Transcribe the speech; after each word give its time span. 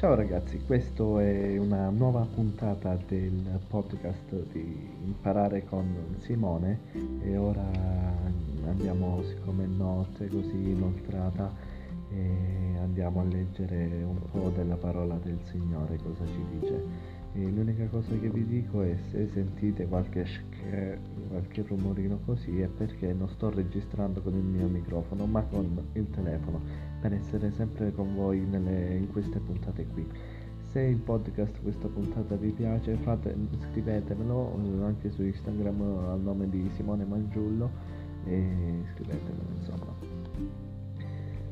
Ciao 0.00 0.14
ragazzi, 0.14 0.58
questa 0.64 1.04
è 1.20 1.58
una 1.58 1.90
nuova 1.90 2.26
puntata 2.34 2.98
del 3.06 3.60
podcast 3.68 4.32
di 4.50 4.88
Imparare 5.04 5.62
con 5.66 6.16
Simone 6.20 6.78
e 7.22 7.36
ora 7.36 7.70
andiamo, 8.64 9.22
siccome 9.24 9.64
è 9.64 9.66
notte 9.66 10.26
così 10.28 10.56
inoltrata, 10.70 11.52
e 12.08 12.78
andiamo 12.80 13.20
a 13.20 13.24
leggere 13.24 14.02
un 14.02 14.20
po' 14.30 14.48
della 14.48 14.76
parola 14.76 15.18
del 15.22 15.38
Signore, 15.44 15.98
cosa 16.02 16.24
ci 16.24 16.44
dice. 16.58 16.69
Cosa 17.90 18.16
che 18.16 18.30
vi 18.30 18.46
dico 18.46 18.82
è 18.82 18.96
se 19.10 19.26
sentite 19.32 19.84
qualche, 19.88 20.24
sh- 20.24 20.44
qualche 21.28 21.64
rumorino 21.66 22.20
così 22.24 22.60
è 22.60 22.68
perché 22.68 23.12
non 23.12 23.28
sto 23.30 23.50
registrando 23.50 24.22
con 24.22 24.32
il 24.34 24.44
mio 24.44 24.68
microfono 24.68 25.26
ma 25.26 25.42
con 25.42 25.76
il 25.94 26.08
telefono 26.10 26.60
per 27.00 27.14
essere 27.14 27.50
sempre 27.50 27.92
con 27.92 28.14
voi 28.14 28.40
nelle, 28.40 28.94
in 28.94 29.10
queste 29.10 29.40
puntate 29.40 29.86
qui. 29.86 30.06
Se 30.70 30.80
il 30.80 30.98
podcast, 30.98 31.60
questa 31.62 31.88
puntata 31.88 32.36
vi 32.36 32.50
piace, 32.50 32.94
fate, 32.98 33.34
scrivetemelo 33.70 34.54
eh, 34.54 34.84
anche 34.84 35.10
su 35.10 35.24
Instagram 35.24 35.80
al 36.10 36.20
nome 36.20 36.48
di 36.48 36.70
Simone 36.76 37.04
Mangiullo 37.04 37.70
e 38.24 38.84
scrivetemelo 38.94 39.48
insomma. 39.58 39.92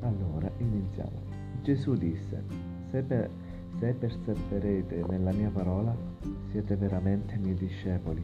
Allora, 0.00 0.50
iniziamo. 0.58 1.22
Gesù 1.62 1.94
disse, 1.94 2.42
se, 2.90 3.02
per, 3.02 3.30
se 3.78 3.92
perseverete 3.92 5.04
nella 5.08 5.32
mia 5.32 5.50
parola, 5.50 5.94
siete 6.50 6.76
veramente 6.76 7.36
miei 7.36 7.54
discepoli, 7.54 8.22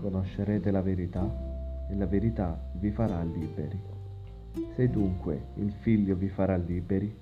conoscerete 0.00 0.70
la 0.70 0.82
verità 0.82 1.86
e 1.88 1.94
la 1.96 2.06
verità 2.06 2.60
vi 2.74 2.90
farà 2.90 3.22
liberi. 3.22 3.80
Se 4.74 4.88
dunque 4.88 5.46
il 5.54 5.70
figlio 5.70 6.14
vi 6.14 6.28
farà 6.28 6.56
liberi, 6.56 7.14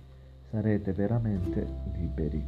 sarete 0.50 0.92
veramente 0.92 1.66
liberi. 1.94 2.44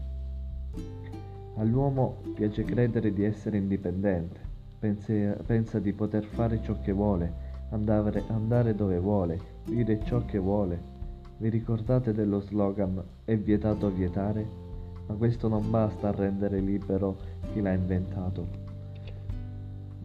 All'uomo 1.57 2.19
piace 2.35 2.65
credere 2.65 3.13
di 3.13 3.25
essere 3.25 3.59
indipendente, 3.59 4.41
pensa, 4.79 5.13
pensa 5.45 5.79
di 5.79 5.92
poter 5.92 6.25
fare 6.25 6.63
ciò 6.63 6.79
che 6.81 6.92
vuole, 6.92 7.33
andare, 7.70 8.23
andare 8.29 8.75
dove 8.75 8.98
vuole, 8.98 9.39
dire 9.65 10.03
ciò 10.05 10.25
che 10.25 10.39
vuole. 10.39 10.97
Vi 11.37 11.48
ricordate 11.48 12.13
dello 12.13 12.41
slogan 12.41 13.03
è 13.25 13.37
vietato 13.37 13.91
vietare? 13.91 14.67
Ma 15.09 15.14
questo 15.14 15.48
non 15.48 15.70
basta 15.70 16.09
a 16.09 16.12
rendere 16.12 16.61
libero 16.61 17.17
chi 17.53 17.61
l'ha 17.61 17.73
inventato. 17.73 18.47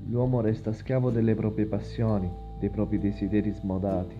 L'uomo 0.07 0.41
resta 0.41 0.73
schiavo 0.73 1.11
delle 1.11 1.35
proprie 1.35 1.65
passioni, 1.65 2.31
dei 2.59 2.69
propri 2.69 2.99
desideri 2.99 3.51
smodati, 3.51 4.15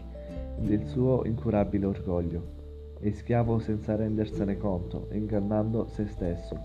del 0.59 0.86
suo 0.86 1.26
incurabile 1.26 1.86
orgoglio. 1.86 2.61
È 3.00 3.09
schiavo 3.11 3.59
senza 3.59 3.95
rendersene 3.95 4.58
conto, 4.58 5.08
ingannando 5.11 5.88
se 5.88 6.08
stesso. 6.08 6.58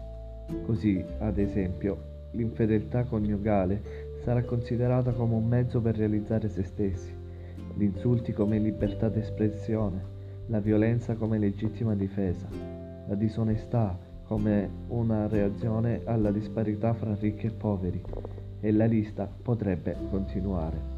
Così, 0.64 1.04
ad 1.18 1.38
esempio, 1.38 2.16
l'infedeltà 2.32 3.04
coniugale 3.04 3.82
sarà 4.22 4.42
considerata 4.42 5.12
come 5.12 5.34
un 5.34 5.46
mezzo 5.46 5.80
per 5.80 5.96
realizzare 5.96 6.48
se 6.48 6.62
stessi, 6.62 7.12
gli 7.74 7.82
insulti 7.82 8.32
come 8.32 8.58
libertà 8.58 9.08
d'espressione, 9.08 10.16
la 10.46 10.60
violenza 10.60 11.14
come 11.14 11.38
legittima 11.38 11.94
difesa, 11.94 12.48
la 13.06 13.14
disonestà 13.14 13.98
come 14.28 14.68
una 14.88 15.26
reazione 15.26 16.02
alla 16.04 16.30
disparità 16.30 16.92
fra 16.92 17.16
ricchi 17.18 17.46
e 17.46 17.50
poveri, 17.50 18.00
e 18.60 18.72
la 18.72 18.84
lista 18.84 19.26
potrebbe 19.26 19.96
continuare. 20.10 20.96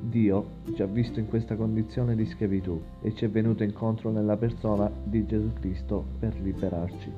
Dio 0.00 0.44
ci 0.74 0.80
ha 0.80 0.86
visto 0.86 1.20
in 1.20 1.28
questa 1.28 1.56
condizione 1.56 2.16
di 2.16 2.24
schiavitù 2.24 2.80
e 3.02 3.14
ci 3.14 3.26
è 3.26 3.28
venuto 3.28 3.62
incontro 3.62 4.10
nella 4.10 4.38
persona 4.38 4.90
di 5.04 5.26
Gesù 5.26 5.52
Cristo 5.60 6.02
per 6.18 6.34
liberarci. 6.40 7.12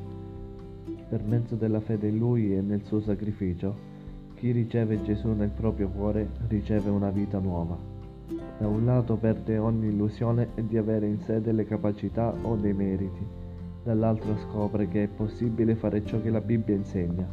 Per 1.08 1.22
mezzo 1.22 1.54
della 1.54 1.80
fede 1.80 2.08
in 2.08 2.18
Lui 2.18 2.52
e 2.56 2.60
nel 2.60 2.82
suo 2.84 3.00
sacrificio, 3.00 3.90
chi 4.34 4.50
riceve 4.50 5.04
Gesù 5.04 5.28
nel 5.28 5.50
proprio 5.50 5.88
cuore 5.88 6.28
riceve 6.48 6.90
una 6.90 7.10
vita 7.10 7.38
nuova. 7.38 7.78
Da 8.58 8.66
un 8.66 8.84
lato 8.84 9.14
perde 9.14 9.56
ogni 9.58 9.86
illusione 9.86 10.48
di 10.66 10.76
avere 10.76 11.06
in 11.06 11.20
sé 11.20 11.40
delle 11.40 11.64
capacità 11.64 12.34
o 12.42 12.56
dei 12.56 12.72
meriti, 12.72 13.40
dall'altro 13.82 14.36
scopre 14.36 14.88
che 14.88 15.04
è 15.04 15.08
possibile 15.08 15.74
fare 15.74 16.04
ciò 16.04 16.20
che 16.20 16.30
la 16.30 16.40
Bibbia 16.40 16.74
insegna, 16.74 17.28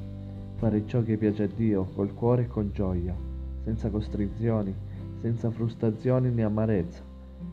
fare 0.56 0.86
ciò 0.86 1.04
che 1.04 1.18
piace 1.18 1.44
a 1.44 1.50
Dio 1.54 1.86
col 1.94 2.14
cuore 2.14 2.44
e 2.44 2.48
con 2.48 2.72
gioia, 2.74 3.16
senza 3.64 3.90
costrizioni, 3.90 4.74
senza 5.22 5.52
frustrazioni 5.52 6.32
né 6.32 6.44
amarezza. 6.44 7.04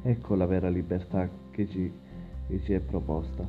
Ecco 0.03 0.34
la 0.34 0.47
vera 0.47 0.69
libertà 0.69 1.29
che 1.51 1.69
ci, 1.69 1.93
che 2.47 2.61
ci 2.62 2.73
è 2.73 2.81
proposta. 2.81 3.47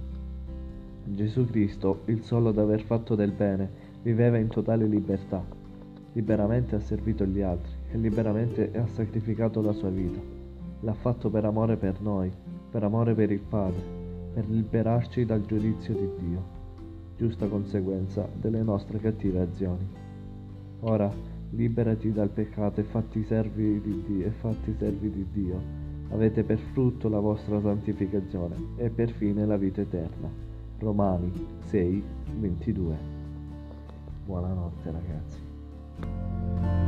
Gesù 1.05 1.45
Cristo, 1.45 2.01
il 2.05 2.23
solo 2.23 2.49
ad 2.49 2.57
aver 2.57 2.81
fatto 2.81 3.15
del 3.15 3.31
bene, 3.31 3.69
viveva 4.01 4.37
in 4.37 4.49
totale 4.49 4.85
libertà. 4.85 5.43
Liberamente 6.13 6.75
ha 6.75 6.79
servito 6.79 7.25
gli 7.25 7.41
altri 7.41 7.71
e 7.91 7.97
liberamente 7.97 8.71
ha 8.75 8.87
sacrificato 8.87 9.61
la 9.61 9.71
sua 9.71 9.89
vita. 9.89 10.19
L'ha 10.81 10.93
fatto 10.93 11.29
per 11.29 11.45
amore 11.45 11.77
per 11.77 12.01
noi, 12.01 12.31
per 12.69 12.83
amore 12.83 13.13
per 13.13 13.31
il 13.31 13.39
Padre, 13.39 13.96
per 14.37 14.47
liberarci 14.49 15.25
dal 15.25 15.43
giudizio 15.47 15.95
di 15.95 16.07
Dio, 16.19 16.43
giusta 17.17 17.47
conseguenza 17.47 18.29
delle 18.39 18.61
nostre 18.61 18.99
cattive 18.99 19.39
azioni. 19.39 19.83
Ora 20.81 21.11
liberati 21.49 22.11
dal 22.11 22.29
peccato 22.29 22.79
e 22.79 22.83
fatti 22.83 23.23
servi 23.23 23.81
di 23.81 24.03
Dio, 24.05 24.27
e 24.27 24.29
fatti 24.29 24.75
servi 24.77 25.09
di 25.09 25.25
Dio. 25.31 25.59
Avete 26.09 26.43
per 26.43 26.59
frutto 26.59 27.09
la 27.09 27.19
vostra 27.19 27.59
santificazione 27.59 28.55
e 28.75 28.91
per 28.91 29.09
fine 29.09 29.43
la 29.43 29.57
vita 29.57 29.81
eterna. 29.81 30.29
Romani 30.77 31.31
6, 31.65 32.03
22. 32.39 32.95
Buonanotte 34.23 34.91
ragazzi. 34.91 36.86